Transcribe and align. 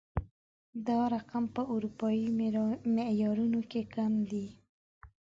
دا 0.87 0.99
رقم 1.15 1.43
په 1.55 1.61
اروپايي 1.73 2.25
معيارونو 2.95 3.59
کې 3.71 3.81
کم 3.95 4.13
دی 4.29 4.45